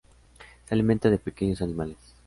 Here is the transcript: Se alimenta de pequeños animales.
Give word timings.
Se 0.65 0.73
alimenta 0.73 1.11
de 1.11 1.19
pequeños 1.19 1.61
animales. 1.61 2.15